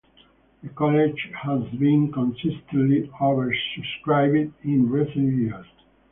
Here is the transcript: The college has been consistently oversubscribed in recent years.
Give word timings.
The 0.63 0.69
college 0.69 1.29
has 1.43 1.61
been 1.77 2.11
consistently 2.11 3.07
oversubscribed 3.21 4.51
in 4.63 4.89
recent 4.89 5.37
years. 5.37 5.67